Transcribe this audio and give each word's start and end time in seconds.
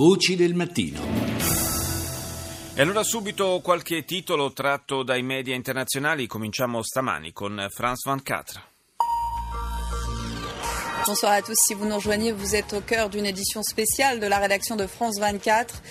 Voci 0.00 0.34
del 0.34 0.54
mattino. 0.54 0.98
E 2.74 2.80
allora 2.80 3.02
subito 3.02 3.60
qualche 3.62 4.06
titolo 4.06 4.50
tratto 4.54 5.02
dai 5.02 5.22
media 5.22 5.54
internazionali. 5.54 6.26
Cominciamo 6.26 6.82
stamani 6.82 7.32
con 7.32 7.66
France 7.68 8.08
24. 8.08 8.69
Bonsoir 11.06 11.32
à 11.32 11.42
tous, 11.42 11.56
si 11.66 11.74
vous 11.74 11.86
nous 11.86 11.94
rejoignez, 11.94 12.30
vous 12.30 12.54
êtes 12.54 12.72
au 12.74 12.80
cœur 12.80 13.08
d'une 13.08 13.26
édition 13.26 13.62
spéciale 13.62 14.20
de 14.20 14.26
la 14.26 14.38
rédaction 14.38 14.76
de 14.76 14.86
France 14.86 15.18
24 15.18 15.82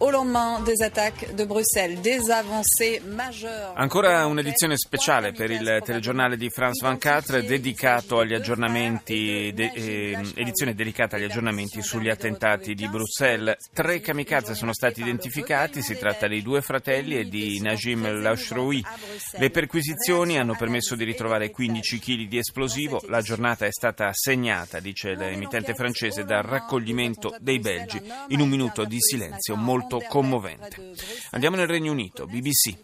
au 0.00 0.10
lendemain 0.10 0.60
des 0.60 0.82
attaques 0.82 1.34
de 1.34 1.44
Bruxelles, 1.44 2.00
des 2.00 2.30
avancées 2.30 3.02
majeures. 3.04 3.72
Ancora 3.76 4.26
un'edizione 4.26 4.76
speciale 4.76 5.32
per 5.32 5.50
il 5.50 5.80
telegiornale 5.84 6.36
di 6.36 6.50
France 6.50 6.84
24 6.84 7.42
dedicato 7.42 8.20
agli 8.20 8.34
aggiornamenti, 8.34 9.52
de, 9.52 9.72
eh, 9.74 10.18
edizione 10.36 10.74
dedicata 10.74 11.16
agli 11.16 11.24
aggiornamenti 11.24 11.82
sugli 11.82 12.08
attentati 12.08 12.74
di 12.74 12.88
Bruxelles. 12.88 13.56
Tre 13.72 14.00
kamikaze 14.00 14.54
sono 14.54 14.72
stati 14.72 15.00
identificati, 15.00 15.82
si 15.82 15.96
tratta 15.98 16.28
di 16.28 16.42
due 16.42 16.60
fratelli 16.60 17.18
e 17.18 17.24
di 17.24 17.60
Najim 17.60 18.20
Laushroui. 18.20 18.84
Le 19.32 19.50
perquisizioni 19.50 20.38
hanno 20.38 20.54
permesso 20.56 20.94
di 20.94 21.04
ritrovare 21.04 21.50
15 21.50 21.98
kg 21.98 22.28
di 22.28 22.38
esplosivo, 22.38 23.00
la 23.08 23.20
giornata 23.20 23.66
è 23.66 23.72
stata 23.72 24.10
segnata, 24.12 24.57
dice 24.80 25.14
l'emittente 25.14 25.74
francese, 25.74 26.24
dal 26.24 26.42
raccoglimento 26.42 27.36
dei 27.40 27.58
belgi 27.58 28.00
in 28.28 28.40
un 28.40 28.48
minuto 28.48 28.84
di 28.84 28.96
silenzio 29.00 29.56
molto 29.56 29.76
molto 29.78 30.04
commovente. 30.08 30.92
Andiamo 31.30 31.56
nel 31.56 31.66
Regno 31.66 31.92
Unito, 31.92 32.26
BBC. 32.26 32.76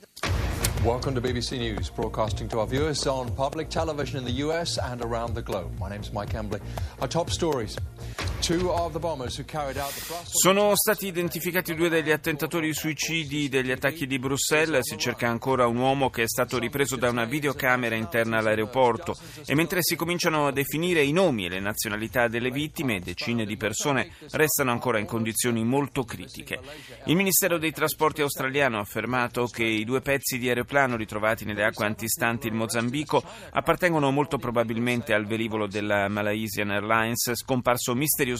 Welcome 0.82 1.14
to 1.14 1.20
BBC 1.20 1.52
News, 1.52 1.90
broadcasting 1.90 2.48
to 2.50 2.58
our 2.58 2.68
viewers 2.68 3.06
on 3.06 3.32
public 3.34 3.68
television 3.68 4.18
in 4.18 4.24
the 4.24 4.42
US 4.44 4.78
and 4.78 5.02
around 5.02 5.34
the 5.34 5.42
globe. 5.42 5.70
My 5.78 5.88
name 5.88 6.02
is 6.02 6.10
Mike 6.10 6.34
Embley. 6.34 6.60
Our 7.00 7.08
top 7.08 7.30
stories. 7.30 7.76
Sono 10.26 10.76
stati 10.76 11.06
identificati 11.06 11.74
due 11.74 11.88
degli 11.88 12.10
attentatori 12.10 12.74
suicidi 12.74 13.48
degli 13.48 13.70
attacchi 13.70 14.06
di 14.06 14.18
Bruxelles. 14.18 14.86
Si 14.86 14.98
cerca 14.98 15.28
ancora 15.28 15.66
un 15.66 15.78
uomo 15.78 16.10
che 16.10 16.24
è 16.24 16.28
stato 16.28 16.58
ripreso 16.58 16.96
da 16.96 17.08
una 17.08 17.24
videocamera 17.24 17.94
interna 17.94 18.36
all'aeroporto. 18.36 19.16
E 19.46 19.54
mentre 19.54 19.78
si 19.80 19.96
cominciano 19.96 20.46
a 20.46 20.52
definire 20.52 21.02
i 21.02 21.12
nomi 21.12 21.46
e 21.46 21.48
le 21.48 21.60
nazionalità 21.60 22.28
delle 22.28 22.50
vittime, 22.50 23.00
decine 23.00 23.46
di 23.46 23.56
persone 23.56 24.10
restano 24.32 24.72
ancora 24.72 24.98
in 24.98 25.06
condizioni 25.06 25.64
molto 25.64 26.04
critiche. 26.04 26.60
Il 27.06 27.16
Ministero 27.16 27.56
dei 27.56 27.72
Trasporti 27.72 28.20
australiano 28.20 28.76
ha 28.76 28.82
affermato 28.82 29.46
che 29.46 29.64
i 29.64 29.86
due 29.86 30.02
pezzi 30.02 30.36
di 30.36 30.48
aeroplano 30.48 30.96
ritrovati 30.96 31.46
nelle 31.46 31.64
acque 31.64 31.86
antistanti 31.86 32.48
il 32.48 32.52
Mozambico 32.52 33.24
appartengono 33.52 34.10
molto 34.10 34.36
probabilmente 34.36 35.14
al 35.14 35.24
velivolo 35.24 35.66
della 35.66 36.08
Malaysian 36.08 36.68
Airlines 36.68 37.32
scomparso 37.32 37.94
misteriosamente 37.94 38.32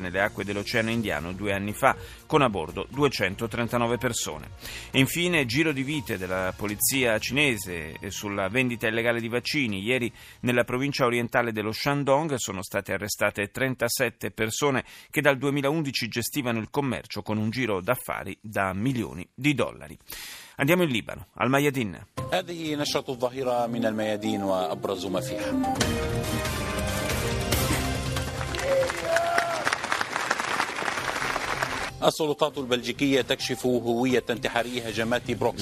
nelle 0.00 0.20
acque 0.20 0.44
dell'Oceano 0.44 0.90
Indiano 0.90 1.32
due 1.32 1.52
anni 1.52 1.72
fa, 1.72 1.96
con 2.26 2.42
a 2.42 2.48
bordo 2.48 2.86
239 2.90 3.98
persone. 3.98 4.50
E 4.90 4.98
infine, 4.98 5.46
giro 5.46 5.72
di 5.72 5.82
vite 5.82 6.18
della 6.18 6.52
polizia 6.56 7.18
cinese 7.18 7.94
sulla 8.08 8.48
vendita 8.48 8.86
illegale 8.86 9.20
di 9.20 9.28
vaccini. 9.28 9.82
Ieri 9.82 10.12
nella 10.40 10.64
provincia 10.64 11.04
orientale 11.04 11.52
dello 11.52 11.72
Shandong 11.72 12.34
sono 12.34 12.62
state 12.62 12.92
arrestate 12.92 13.50
37 13.50 14.30
persone 14.30 14.84
che 15.10 15.20
dal 15.20 15.38
2011 15.38 16.08
gestivano 16.08 16.58
il 16.58 16.70
commercio 16.70 17.22
con 17.22 17.38
un 17.38 17.50
giro 17.50 17.80
d'affari 17.80 18.36
da 18.40 18.72
milioni 18.72 19.26
di 19.34 19.54
dollari. 19.54 19.98
Andiamo 20.56 20.84
in 20.84 20.88
Libano, 20.88 21.26
al 21.34 21.50
Mayadin. 21.50 22.06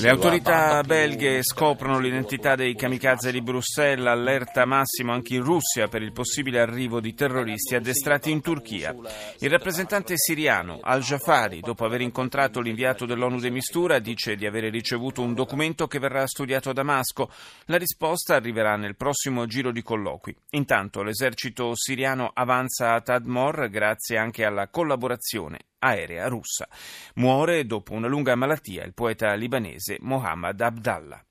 Le 0.02 0.10
autorità 0.10 0.82
belghe 0.82 1.42
scoprono 1.42 1.98
l'identità 1.98 2.54
dei 2.54 2.74
kamikaze 2.74 3.32
di 3.32 3.40
Bruxelles, 3.40 4.06
allerta 4.06 4.66
massimo 4.66 5.12
anche 5.12 5.36
in 5.36 5.42
Russia 5.42 5.88
per 5.88 6.02
il 6.02 6.12
possibile 6.12 6.60
arrivo 6.60 7.00
di 7.00 7.14
terroristi 7.14 7.76
addestrati 7.76 8.30
in 8.30 8.42
Turchia. 8.42 8.94
Il 9.38 9.48
rappresentante 9.48 10.18
siriano 10.18 10.80
Al-Jafari, 10.82 11.60
dopo 11.60 11.86
aver 11.86 12.02
incontrato 12.02 12.60
l'inviato 12.60 13.06
dell'ONU 13.06 13.40
de 13.40 13.50
Mistura, 13.50 13.98
dice 13.98 14.36
di 14.36 14.44
avere 14.44 14.68
ricevuto 14.68 15.22
un 15.22 15.32
documento 15.32 15.86
che 15.86 15.98
verrà 15.98 16.26
studiato 16.26 16.68
a 16.68 16.74
Damasco. 16.74 17.30
La 17.66 17.78
risposta 17.78 18.34
arriverà 18.34 18.76
nel 18.76 18.96
prossimo 18.96 19.46
giro 19.46 19.72
di 19.72 19.82
colloqui. 19.82 20.36
Intanto 20.50 21.02
l'esercito 21.02 21.74
siriano 21.74 22.30
avanza 22.34 22.92
a 22.92 23.00
Tadmor 23.00 23.70
grazie 23.70 24.18
anche 24.18 24.44
alla 24.44 24.68
collaborazione 24.68 25.58
aerea 25.84 26.28
russa. 26.28 26.68
Muore 27.16 27.66
dopo 27.66 27.92
una 27.92 28.08
lunga 28.08 28.34
malattia 28.34 28.84
il 28.84 28.94
poeta 28.94 29.34
libanese 29.34 29.98
Mohammad 30.00 30.60
Abdallah. 30.60 31.24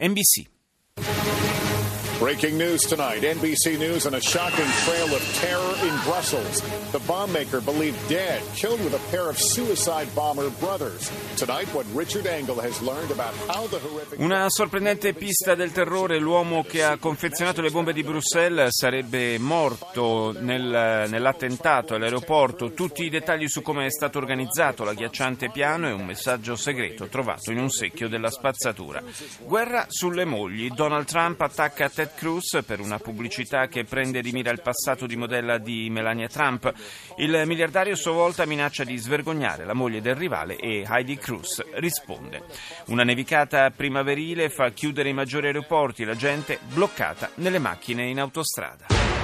NBC. 0.00 1.87
Breaking 2.18 2.58
news 2.58 2.80
tonight. 2.80 3.22
NBC 3.22 3.78
News 3.78 4.04
on 4.04 4.14
a 4.14 4.20
shocking 4.20 4.66
trail 4.82 5.14
of 5.14 5.22
terror 5.34 5.74
in 5.86 5.96
Brussels. 6.02 6.62
The 6.90 6.98
bomb 7.06 7.30
maker 7.30 7.60
believed 7.60 7.96
dead, 8.08 8.42
killed 8.56 8.82
with 8.82 8.92
a 8.94 9.10
pair 9.12 9.30
of 9.30 9.38
suicide 9.38 10.12
bomber 10.16 10.50
brothers. 10.58 11.12
Tonight, 11.36 11.72
what 11.72 11.86
Richard 11.94 12.26
Engel 12.26 12.58
has 12.60 12.82
learned 12.82 13.12
about 13.12 13.34
how 13.46 13.68
the 13.68 13.78
horrific. 13.78 14.18
Una 14.18 14.46
sorprendente 14.48 15.14
pista 15.14 15.54
del 15.54 15.70
terrore. 15.70 16.18
L'uomo 16.18 16.64
che 16.64 16.82
ha 16.82 16.96
confezionato 16.96 17.60
le 17.62 17.70
bombe 17.70 17.92
di 17.92 18.02
Bruxelles 18.02 18.76
sarebbe 18.76 19.38
morto 19.38 20.34
nel, 20.40 21.06
nell'attentato 21.08 21.94
all'aeroporto. 21.94 22.72
Tutti 22.72 23.04
i 23.04 23.10
dettagli 23.10 23.46
su 23.46 23.62
come 23.62 23.86
è 23.86 23.90
stato 23.90 24.18
organizzato 24.18 24.82
l'agghiacciante 24.82 25.50
piano 25.50 25.86
e 25.86 25.92
un 25.92 26.04
messaggio 26.04 26.56
segreto 26.56 27.06
trovato 27.06 27.52
in 27.52 27.58
un 27.58 27.70
secchio 27.70 28.08
della 28.08 28.30
spazzatura. 28.30 29.00
Guerra 29.44 29.86
sulle 29.86 30.24
mogli. 30.24 30.68
Donald 30.70 31.06
Trump 31.06 31.40
attacca 31.42 31.88
Ted 31.88 32.06
Ted 32.08 32.14
Cruz 32.14 32.62
per 32.64 32.80
una 32.80 32.98
pubblicità 32.98 33.66
che 33.66 33.84
prende 33.84 34.22
di 34.22 34.32
mira 34.32 34.50
il 34.50 34.62
passato 34.62 35.06
di 35.06 35.16
modella 35.16 35.58
di 35.58 35.88
Melania 35.90 36.28
Trump. 36.28 36.72
Il 37.16 37.42
miliardario 37.44 37.92
a 37.92 37.96
sua 37.96 38.12
volta 38.12 38.46
minaccia 38.46 38.84
di 38.84 38.96
svergognare 38.96 39.64
la 39.64 39.74
moglie 39.74 40.00
del 40.00 40.14
rivale 40.14 40.56
e 40.56 40.86
Heidi 40.88 41.16
Cruz 41.16 41.62
risponde. 41.74 42.44
Una 42.86 43.04
nevicata 43.04 43.70
primaverile 43.70 44.48
fa 44.48 44.70
chiudere 44.70 45.10
i 45.10 45.14
maggiori 45.14 45.46
aeroporti 45.46 46.04
la 46.04 46.14
gente 46.14 46.58
bloccata 46.72 47.30
nelle 47.36 47.58
macchine 47.58 48.04
in 48.04 48.20
autostrada. 48.20 49.17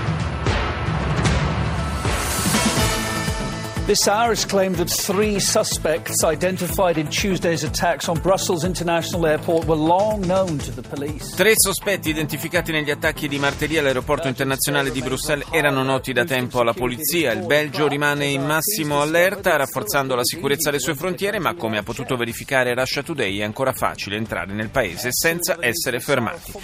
This 3.86 4.08
hour 4.08 4.30
has 4.30 4.46
claimed 4.46 4.76
that 4.76 4.88
three 4.88 5.38
suspects 5.38 6.24
identified 6.24 6.96
in 6.96 7.06
Tuesday's 7.08 7.64
attacks 7.64 8.08
on 8.08 8.18
Brussels 8.18 8.64
International 8.64 9.26
Airport 9.26 9.66
were 9.66 9.76
long 9.76 10.22
known 10.22 10.56
to 10.56 10.72
the 10.72 10.80
police. 10.80 11.36
Tre 11.36 11.52
sospetti 11.54 12.08
identificati 12.08 12.72
negli 12.72 12.90
attacchi 12.90 13.28
di 13.28 13.38
martedì 13.38 13.76
all'aeroporto 13.76 14.26
internazionale 14.26 14.90
di 14.90 15.02
Bruxelles 15.02 15.48
erano 15.50 15.82
noti 15.82 16.14
da 16.14 16.24
tempo 16.24 16.60
alla 16.60 16.72
polizia. 16.72 17.32
Il 17.32 17.44
Belgio 17.44 17.86
rimane 17.86 18.24
in 18.24 18.46
massimo 18.46 19.02
allerta, 19.02 19.56
rafforzando 19.56 20.14
la 20.14 20.24
sicurezza 20.24 20.70
alle 20.70 20.78
sue 20.78 20.94
frontiere, 20.94 21.38
ma 21.38 21.54
come 21.54 21.76
ha 21.76 21.82
potuto 21.82 22.16
verificare 22.16 22.74
Russia 22.74 23.02
Today 23.02 23.40
è 23.40 23.44
ancora 23.44 23.74
facile 23.74 24.16
entrare 24.16 24.54
nel 24.54 24.70
paese 24.70 25.10
senza 25.12 25.58
essere 25.60 26.00
fermati. 26.00 26.54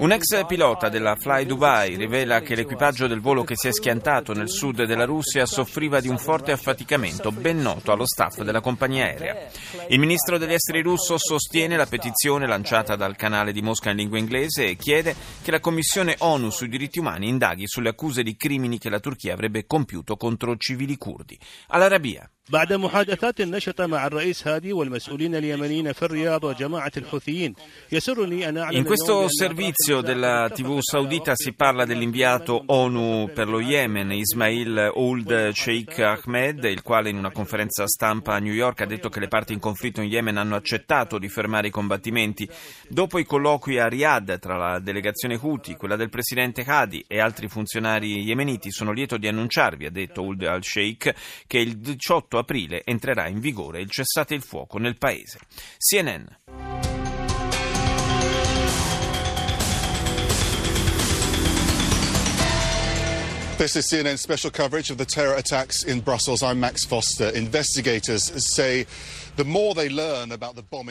Un 0.00 0.12
ex 0.12 0.44
pilota 0.44 0.90
della 0.90 1.16
Fly 1.16 1.46
Dubai 1.46 1.96
rivela 1.96 2.42
che 2.42 2.54
l'equipaggio 2.54 3.06
del 3.06 3.22
volo 3.22 3.44
che 3.44 3.56
si 3.56 3.68
è 3.68 3.72
schiantato 3.72 4.34
nel 4.34 4.50
sud 4.50 4.84
della 4.84 5.06
Russia 5.06 5.46
soffriva 5.46 6.00
di 6.00 6.08
un 6.08 6.18
forte 6.18 6.52
affare 6.52 6.64
affaticamento 6.66 7.30
ben 7.30 7.60
noto 7.60 7.92
allo 7.92 8.06
staff 8.06 8.42
della 8.42 8.60
compagnia 8.60 9.04
aerea. 9.04 9.48
Il 9.88 10.00
ministro 10.00 10.36
degli 10.36 10.52
esteri 10.52 10.82
russo 10.82 11.16
sostiene 11.16 11.76
la 11.76 11.86
petizione 11.86 12.48
lanciata 12.48 12.96
dal 12.96 13.14
canale 13.14 13.52
di 13.52 13.62
Mosca 13.62 13.90
in 13.90 13.96
lingua 13.96 14.18
inglese 14.18 14.66
e 14.66 14.76
chiede 14.76 15.14
che 15.42 15.52
la 15.52 15.60
Commissione 15.60 16.16
ONU 16.18 16.50
sui 16.50 16.68
diritti 16.68 16.98
umani 16.98 17.28
indaghi 17.28 17.68
sulle 17.68 17.90
accuse 17.90 18.24
di 18.24 18.34
crimini 18.34 18.78
che 18.78 18.90
la 18.90 19.00
Turchia 19.00 19.34
avrebbe 19.34 19.66
compiuto 19.66 20.16
contro 20.16 20.56
civili 20.56 20.96
curdi. 20.96 21.38
All'Arabia. 21.68 22.28
بعد 22.51 22.73
محادثات 22.73 23.41
نشطة 23.41 23.85
مع 23.85 24.07
الرئيس 24.07 24.47
هادي 24.47 24.73
والمسؤولين 24.73 25.35
اليمنيين 25.35 25.91
في 25.91 26.05
الرياض 26.05 26.43
وجماعة 26.43 26.91
الحوثيين 26.97 27.53
يسرني 27.91 28.49
أن 28.49 28.57
أعلن 28.57 28.77
In 28.77 28.83
questo 28.83 29.27
servizio 29.29 30.01
della 30.01 30.49
TV 30.53 30.79
saudita 30.79 31.33
si 31.35 31.53
parla 31.53 31.85
dell'inviato 31.85 32.61
ONU 32.65 33.29
per 33.33 33.47
lo 33.47 33.61
Yemen, 33.61 34.11
Ismail 34.11 34.91
Ould 34.95 35.51
Sheikh 35.51 35.99
Ahmed, 35.99 36.65
il 36.65 36.81
quale 36.81 37.09
in 37.09 37.17
una 37.17 37.31
conferenza 37.31 37.87
stampa 37.87 38.33
a 38.33 38.39
New 38.39 38.53
York 38.53 38.81
ha 38.81 38.85
detto 38.85 39.07
che 39.07 39.21
le 39.21 39.27
parti 39.27 39.53
in 39.53 39.59
conflitto 39.59 40.01
in 40.01 40.09
Yemen 40.09 40.37
hanno 40.37 40.55
accettato 40.55 41.17
di 41.17 41.29
fermare 41.29 41.67
i 41.67 41.71
combattimenti. 41.71 42.49
Dopo 42.89 43.17
i 43.17 43.23
colloqui 43.23 43.79
a 43.79 43.87
Riyadh 43.87 44.39
tra 44.39 44.57
la 44.57 44.79
delegazione 44.79 45.39
Houthi, 45.39 45.75
quella 45.75 45.95
del 45.95 46.09
presidente 46.09 46.63
Hadi 46.67 47.05
e 47.07 47.19
altri 47.19 47.47
funzionari 47.47 48.23
yemeniti, 48.23 48.71
sono 48.71 48.91
lieto 48.91 49.17
di 49.17 49.27
annunciarvi, 49.27 49.85
ha 49.85 49.91
detto 49.91 50.21
Ould 50.21 50.43
al-Sheikh, 50.43 51.13
che 51.47 51.57
il 51.59 51.77
18 51.77 52.34
aprile 52.38 52.82
entrerà 52.84 53.26
in 53.28 53.40
vigore 53.40 53.80
il 53.80 53.90
cessate 53.90 54.34
il 54.34 54.42
fuoco 54.42 54.78
nel 54.78 54.96
paese. 54.96 55.38
CNN. 55.78 56.24
This 63.58 63.74
is 63.74 63.90
CNN 63.90 64.18
special 64.18 64.50
coverage 64.50 64.90
of 64.90 64.98
the 64.98 65.06
terror 65.06 65.34
attacks 65.34 65.82
in 65.82 66.00
Brussels. 66.00 66.42
I'm 66.42 66.60
Max 66.60 66.84
Foster. 66.84 67.30
Investigators 67.30 68.30
say 68.54 68.84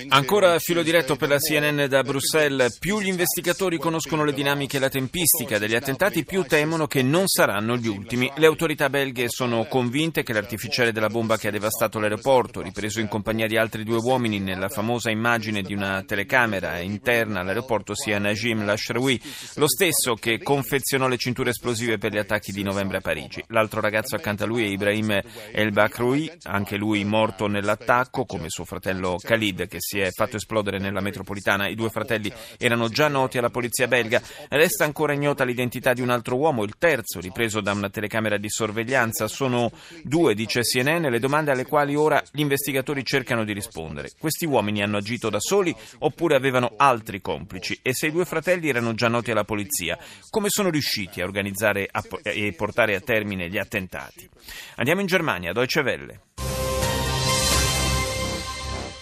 Ancora 0.10 0.60
filo 0.60 0.84
diretto 0.84 1.16
per 1.16 1.30
la 1.30 1.40
CNN 1.40 1.86
da 1.86 2.04
Bruxelles, 2.04 2.78
più 2.78 3.00
gli 3.00 3.08
investigatori 3.08 3.78
conoscono 3.78 4.24
le 4.24 4.34
dinamiche 4.34 4.78
e 4.78 4.80
la 4.80 4.90
tempistica 4.90 5.58
degli 5.58 5.74
attentati, 5.74 6.24
più 6.24 6.44
temono 6.44 6.86
che 6.86 7.02
non 7.02 7.28
saranno 7.28 7.76
gli 7.76 7.88
ultimi. 7.88 8.32
Le 8.36 8.46
autorità 8.46 8.90
belghe 8.90 9.30
sono 9.30 9.66
convinte 9.66 10.22
che 10.22 10.34
l'artificiere 10.34 10.92
della 10.92 11.10
bomba 11.10 11.38
che 11.38 11.48
ha 11.48 11.52
devastato 11.52 12.00
l'aeroporto, 12.00 12.62
ripreso 12.62 13.00
in 13.00 13.08
compagnia 13.08 13.48
di 13.48 13.58
altri 13.58 13.84
due 13.84 13.98
uomini 13.98 14.40
nella 14.40 14.70
famosa 14.70 15.10
immagine 15.10 15.64
di 15.64 15.74
una 15.74 16.04
telecamera 16.04 16.80
interna 16.80 17.40
all'aeroporto, 17.40 17.96
sia 17.96 18.20
Najim 18.20 18.64
Lashraoui, 18.64 19.22
lo 19.56 19.68
stesso 19.68 20.14
che 20.14 20.42
confezionò 20.44 21.08
le 21.08 21.18
cinture 21.18 21.50
esplosive 21.50 21.98
per 21.98 22.12
gli 22.12 22.18
attacchi 22.18 22.52
di 22.52 22.62
novembre 22.62 22.98
a 22.98 23.02
Parigi. 23.02 23.44
L'altro 23.48 23.82
ragazzo 23.82 24.16
accanto 24.16 24.44
a 24.44 24.48
lui 24.48 24.64
è 24.64 24.68
Ibrahim 24.68 25.20
El 25.52 25.72
Bakroui, 25.72 26.32
anche 26.44 26.78
lui 26.78 27.04
morto 27.04 27.48
nell'attacco 27.48 28.26
come 28.36 28.50
suo 28.50 28.66
fratello 28.66 29.16
Khalid 29.18 29.66
che 29.70 29.78
si 29.80 29.98
è 30.00 30.12
fatto 30.12 30.36
esplodere 30.36 30.78
nella 30.78 31.00
metropolitana. 31.00 31.70
I 31.70 31.76
due 31.76 31.90
fratelli 31.90 32.32
erano 32.58 32.90
già 32.90 33.08
noti 33.08 33.38
alla 33.38 33.50
polizia 33.50 33.88
belga. 33.88 34.22
Resta 34.50 34.84
ancora 34.84 35.14
ignota 35.14 35.46
l'identità 35.46 35.94
di 35.94 36.02
un 36.02 36.10
altro 36.10 36.36
uomo, 36.36 36.66
il 36.66 36.76
terzo, 36.78 37.22
ripreso 37.22 37.62
da 37.62 37.72
una 37.72 37.90
telecamera 37.90 38.38
di 38.38 38.50
sorveglianza. 38.50 39.30
Sono 39.30 39.72
due, 40.04 40.36
dice 40.36 40.64
CNN, 40.64 41.06
le 41.06 41.20
domande 41.20 41.52
alle 41.52 41.66
quali 41.66 41.96
ora 41.96 42.22
gli 42.34 42.42
investigatori 42.42 43.06
cercano 43.06 43.46
di 43.46 43.54
rispondere. 43.54 44.12
Questi 44.20 44.46
uomini 44.46 44.82
hanno 44.82 44.98
agito 44.98 45.30
da 45.30 45.40
soli 45.40 45.74
oppure 46.00 46.36
avevano 46.36 46.74
altri 46.76 47.22
complici? 47.22 47.80
E 47.82 47.94
se 47.94 48.08
i 48.08 48.12
due 48.12 48.26
fratelli 48.26 48.68
erano 48.68 48.94
già 48.96 49.08
noti 49.08 49.32
alla 49.32 49.46
polizia, 49.46 49.98
come 50.30 50.50
sono 50.50 50.70
riusciti 50.70 51.22
a 51.22 51.26
organizzare 51.26 51.90
e 52.22 52.54
portare 52.54 52.96
a 52.96 53.00
termine 53.00 53.48
gli 53.48 53.58
attentati? 53.58 54.30
Andiamo 54.76 55.00
in 55.00 55.08
Germania, 55.08 55.54
Deutsche 55.54 55.80
Welle. 55.80 56.20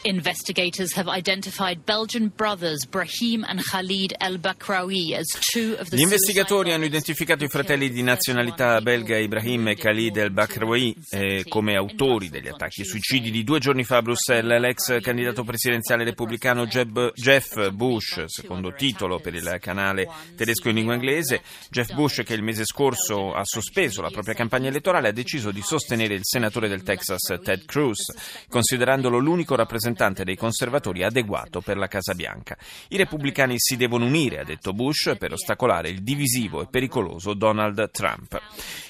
Investigators 0.06 0.94
have 0.98 1.08
identified 1.08 1.86
Belgian 1.86 2.30
brothers 2.36 2.86
Brahim 2.86 3.46
and 3.48 3.62
Khalid 3.64 4.14
El 4.20 4.38
Bakraoui 4.38 5.14
as 5.16 5.28
two 5.54 5.78
of 5.80 5.88
the 5.88 5.96
Gli 5.96 6.02
investigatori 6.02 6.74
hanno 6.74 6.84
identificato 6.84 7.46
i 7.46 7.48
fratelli 7.48 7.90
di 7.90 8.02
nazionalità 8.02 8.82
belga 8.82 9.18
Ibrahim 9.18 9.70
e 9.70 9.76
Khalid 9.76 10.18
El 10.18 10.32
Bakraoui 10.32 10.94
eh, 11.12 11.46
come 11.48 11.78
autori 11.78 12.30
degli 12.30 12.50
attacchi 12.50 12.84
suicidi 12.84 13.32
di 13.32 13.46
due 13.46 13.60
giorni 13.60 13.86
fa 13.86 13.98
a 13.98 14.02
Bruxelles. 14.02 14.60
L'ex 14.60 15.00
candidato 15.00 15.46
presidenziale 15.46 16.04
repubblicano 16.04 16.66
Jeff 16.66 17.70
Bush, 17.70 18.26
secondo 18.26 18.74
titolo 18.74 19.20
per 19.20 19.36
il 19.36 19.58
canale 19.62 20.10
tedesco 20.36 20.68
in 20.68 20.76
lingua 20.76 20.96
inglese, 20.96 21.44
Jeff 21.70 21.94
Bush 21.94 22.24
che 22.26 22.34
il 22.34 22.44
mese 22.44 22.66
scorso 22.66 23.34
ha 23.34 23.46
sospeso 23.46 24.02
la 24.02 24.10
propria 24.10 24.34
campagna 24.34 24.68
elettorale 24.68 25.08
ha 25.08 25.14
deciso 25.14 25.52
di 25.52 25.62
sostenere 25.62 26.14
il 26.14 26.26
senatore 26.26 26.68
del 26.68 26.84
Texas 26.84 27.22
Ted 27.42 27.64
Cruz, 27.64 28.14
considerandolo 28.50 29.18
l'unico 29.18 29.56
rappresentante 29.56 29.92
rappresentante 29.94 30.24
dei 30.24 30.36
conservatori 30.36 31.04
adeguato 31.04 31.62
per 31.62 31.78
la 31.78 31.88
Casa 31.88 32.14
Bianca. 32.14 32.58
I 32.90 32.98
repubblicani 32.98 33.56
si 33.58 33.78
devono 33.78 34.06
unire, 34.06 34.40
ha 34.40 34.44
detto 34.44 34.74
Bush, 34.74 35.16
per 35.18 35.32
ostacolare 35.32 35.90
il 35.90 36.02
divisivo 36.02 36.62
e 36.62 36.68
pericoloso 36.68 37.34
Donald 37.34 37.92
Trump. 37.92 38.40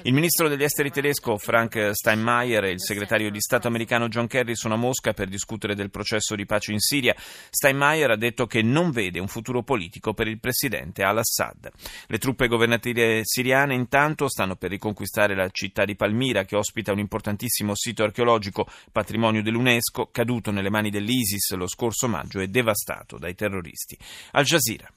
Il 0.04 0.14
ministro 0.14 0.48
degli 0.48 0.64
esteri 0.64 0.90
tedesco 0.90 1.38
Frank 1.38 1.92
Steinmeier 1.94 2.64
e 2.66 2.72
il 2.72 2.82
segretario 2.82 3.30
di 3.30 3.40
Stato 3.40 3.68
americano 3.68 4.08
John 4.08 4.28
Kerry 4.28 4.56
sono 4.56 4.76
a 4.76 4.78
Mosca 4.78 5.14
per 5.14 5.28
discutere 5.28 5.76
del 5.76 5.92
processo 5.92 6.36
di 6.36 6.46
pace 6.46 6.72
in 6.72 6.80
Siria. 6.80 7.16
Steinmeier 7.18 8.12
ha 8.12 8.18
detto 8.18 8.48
che 8.48 8.62
non 8.62 8.92
vede 8.92 9.20
un 9.20 9.28
futuro 9.28 9.64
politico 9.64 10.14
per 10.14 10.28
il 10.28 10.40
presidente 10.40 11.04
al-Assad. 11.04 11.70
Le 12.08 12.18
truppe 12.18 12.48
governative 12.48 13.22
siriane 13.24 13.76
intanto 13.76 14.30
stanno 14.30 14.56
per 14.56 14.70
riconquistare 14.70 15.36
la 15.36 15.50
città 15.50 15.86
di 15.86 15.96
Palmira 15.96 16.46
che 16.46 16.56
ospita 16.56 16.92
un 16.92 17.00
importantissimo 17.00 17.74
sito 17.76 18.04
archeologico, 18.04 18.68
patrimonio 18.92 19.42
dell'UNESCO, 19.42 20.10
caduto 20.12 20.52
nelle 20.52 20.70
mani 20.70 20.90
dell'ISIS 20.93 21.55
lo 21.55 21.67
scorso 21.67 22.09
maggio 22.09 22.41
è 22.41 22.47
devastato 22.47 23.19
dai 23.19 23.35
terroristi. 23.35 23.97
Al 24.33 24.45
Jazeera. 24.45 24.89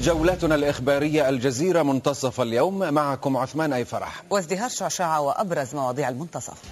جولتنا 0.00 0.54
الإخبارية 0.54 1.28
الجزيرة 1.28 1.82
منتصف 1.82 2.40
اليوم 2.40 2.94
معكم 2.94 3.36
عثمان 3.36 3.72
أي 3.72 3.84
فرح 3.84 4.22
وازدهار 4.30 4.68
شعشعة 4.68 5.20
وأبرز 5.20 5.74
مواضيع 5.74 6.08
المنتصف 6.08 6.62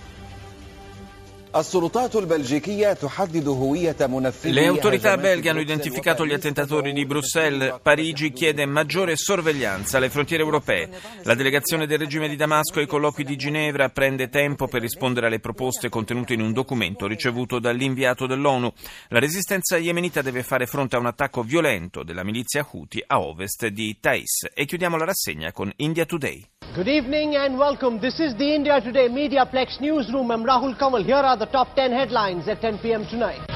le 4.43 4.65
autorità 4.67 5.17
belghe 5.17 5.49
hanno 5.49 5.59
identificato 5.59 6.25
gli 6.25 6.31
attentatori 6.31 6.93
di 6.93 7.05
Bruxelles. 7.05 7.79
Parigi 7.81 8.31
chiede 8.31 8.65
maggiore 8.65 9.17
sorveglianza 9.17 9.97
alle 9.97 10.09
frontiere 10.09 10.43
europee. 10.43 10.89
La 11.23 11.35
delegazione 11.35 11.87
del 11.87 11.99
regime 11.99 12.29
di 12.29 12.37
Damasco 12.37 12.79
ai 12.79 12.87
colloqui 12.87 13.25
di 13.25 13.35
Ginevra 13.35 13.89
prende 13.89 14.29
tempo 14.29 14.69
per 14.69 14.79
rispondere 14.79 15.25
alle 15.27 15.41
proposte 15.41 15.89
contenute 15.89 16.33
in 16.33 16.39
un 16.39 16.53
documento 16.53 17.05
ricevuto 17.05 17.59
dall'inviato 17.59 18.27
dell'ONU. 18.27 18.71
La 19.09 19.19
resistenza 19.19 19.75
yemenita 19.75 20.21
deve 20.21 20.43
fare 20.43 20.65
fronte 20.65 20.95
a 20.95 20.99
un 20.99 21.07
attacco 21.07 21.43
violento 21.43 22.03
della 22.03 22.23
milizia 22.23 22.65
Houthi 22.69 23.03
a 23.05 23.19
ovest 23.19 23.67
di 23.67 23.97
Thais. 23.99 24.47
E 24.53 24.63
chiudiamo 24.63 24.95
la 24.95 25.03
rassegna 25.03 25.51
con 25.51 25.69
India 25.75 26.05
Today. 26.05 26.47
Good 26.73 26.87
evening 26.87 27.35
and 27.35 27.57
welcome. 27.57 27.99
This 27.99 28.17
is 28.19 28.33
the 28.37 28.55
India 28.55 28.79
Today 28.79 29.09
Mediaplex 29.09 29.81
newsroom. 29.81 30.31
I'm 30.31 30.45
Rahul 30.45 30.77
Kamal. 30.77 31.03
Here 31.03 31.17
are 31.17 31.37
the 31.41 31.47
top 31.47 31.75
10 31.75 31.91
headlines 31.91 32.47
at 32.47 32.61
10 32.61 32.77
p.m. 32.77 33.03
tonight. 33.07 33.50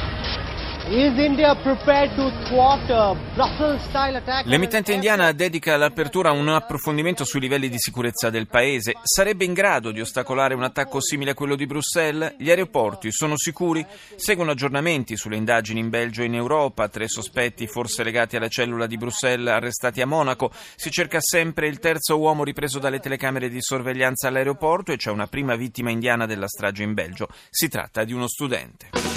L'emittente 4.44 4.94
indiana 4.94 5.32
dedica 5.32 5.78
l'apertura 5.78 6.30
a 6.30 6.34
un 6.34 6.48
approfondimento 6.48 7.26
sui 7.26 7.40
livelli 7.40 7.70
di 7.70 7.80
sicurezza 7.80 8.30
del 8.30 8.46
paese. 8.46 8.94
Sarebbe 9.02 9.46
in 9.46 9.54
grado 9.54 9.90
di 9.90 10.00
ostacolare 10.00 10.54
un 10.54 10.62
attacco 10.62 11.02
simile 11.02 11.32
a 11.32 11.34
quello 11.34 11.56
di 11.56 11.66
Bruxelles? 11.66 12.36
Gli 12.38 12.52
aeroporti 12.52 13.12
sono 13.12 13.34
sicuri? 13.36 13.84
Seguono 14.16 14.52
aggiornamenti 14.52 15.18
sulle 15.18 15.38
indagini 15.38 15.80
in 15.80 15.90
Belgio 15.90 16.22
e 16.22 16.26
in 16.26 16.36
Europa. 16.36 16.88
Tre 16.88 17.08
sospetti, 17.08 17.66
forse 17.66 18.04
legati 18.04 18.36
alla 18.36 18.48
cellula 18.48 18.86
di 18.86 18.98
Bruxelles, 18.98 19.52
arrestati 19.52 20.02
a 20.02 20.06
Monaco. 20.06 20.52
Si 20.76 20.92
cerca 20.92 21.18
sempre 21.20 21.68
il 21.68 21.80
terzo 21.80 22.20
uomo 22.20 22.44
ripreso 22.44 22.78
dalle 22.78 23.00
telecamere 23.00 23.50
di 23.50 23.60
sorveglianza 23.60 24.28
all'aeroporto 24.28 24.92
e 24.92 24.98
c'è 24.98 25.10
una 25.10 25.26
prima 25.26 25.56
vittima 25.56 25.90
indiana 25.90 26.28
della 26.28 26.48
strage 26.48 26.84
in 26.84 26.94
Belgio. 26.94 27.28
Si 27.50 27.70
tratta 27.70 28.04
di 28.04 28.14
uno 28.14 28.28
studente. 28.28 29.14